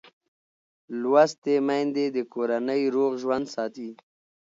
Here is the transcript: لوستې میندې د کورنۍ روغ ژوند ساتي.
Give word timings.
لوستې 1.01 1.55
میندې 1.67 2.05
د 2.15 2.17
کورنۍ 2.33 2.83
روغ 2.95 3.11
ژوند 3.21 3.45
ساتي. 3.55 3.89